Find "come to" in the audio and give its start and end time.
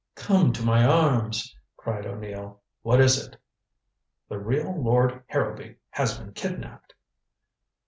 0.15-0.63